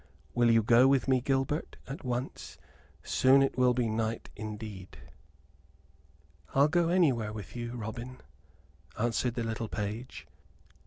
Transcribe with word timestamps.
Will 0.33 0.49
you 0.49 0.63
go 0.63 0.87
with 0.87 1.07
me, 1.07 1.21
Gilbert, 1.21 1.75
at 1.85 2.03
once? 2.03 2.57
Soon 3.03 3.43
it 3.43 3.55
will 3.55 3.75
be 3.75 3.87
night 3.87 4.31
indeed." 4.35 4.97
"I'll 6.55 6.69
go 6.69 6.89
anywhere 6.89 7.31
with 7.31 7.55
you, 7.55 7.75
Robin," 7.75 8.17
answered 8.97 9.35
the 9.35 9.43
little 9.43 9.67
page. 9.67 10.25